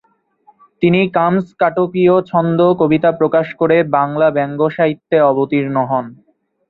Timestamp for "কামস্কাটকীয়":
1.15-2.15